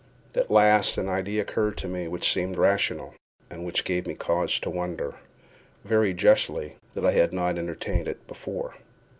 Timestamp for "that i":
6.95-7.11